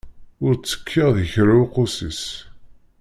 [0.45, 2.23] Ur ttekkiɣ di kra uqusis.